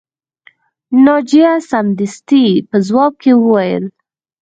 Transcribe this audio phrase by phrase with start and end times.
[1.05, 3.85] ناجیه سمدستي په ځواب کې وویل